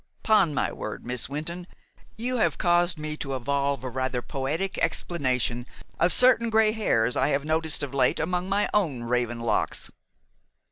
'Pon 0.23 0.51
my 0.51 0.71
word, 0.71 1.05
Miss 1.05 1.29
Wynton, 1.29 1.67
you 2.17 2.37
have 2.37 2.57
caused 2.57 2.97
me 2.97 3.15
to 3.17 3.35
evolve 3.35 3.83
a 3.83 3.89
rather 3.89 4.23
poetic 4.23 4.79
explanation 4.79 5.67
of 5.99 6.11
certain 6.11 6.49
gray 6.49 6.71
hairs 6.71 7.15
I 7.15 7.27
have 7.27 7.45
noticed 7.45 7.83
of 7.83 7.93
late 7.93 8.19
among 8.19 8.49
my 8.49 8.67
own 8.73 9.03
raven 9.03 9.41
locks." 9.41 9.91